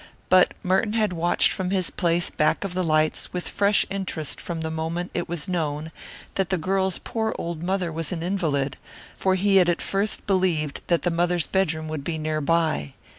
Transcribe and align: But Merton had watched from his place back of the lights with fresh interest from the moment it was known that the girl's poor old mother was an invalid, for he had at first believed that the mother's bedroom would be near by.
But 0.29 0.55
Merton 0.63 0.93
had 0.93 1.13
watched 1.13 1.51
from 1.53 1.69
his 1.69 1.91
place 1.91 2.31
back 2.31 2.63
of 2.63 2.73
the 2.73 2.83
lights 2.83 3.31
with 3.33 3.47
fresh 3.47 3.85
interest 3.87 4.41
from 4.41 4.61
the 4.61 4.71
moment 4.71 5.11
it 5.13 5.29
was 5.29 5.47
known 5.47 5.91
that 6.33 6.49
the 6.49 6.57
girl's 6.57 6.97
poor 6.97 7.35
old 7.37 7.61
mother 7.61 7.91
was 7.91 8.11
an 8.11 8.23
invalid, 8.23 8.77
for 9.15 9.35
he 9.35 9.57
had 9.57 9.69
at 9.69 9.79
first 9.79 10.25
believed 10.25 10.81
that 10.87 11.03
the 11.03 11.11
mother's 11.11 11.45
bedroom 11.45 11.87
would 11.87 12.03
be 12.03 12.17
near 12.17 12.41
by. 12.41 12.95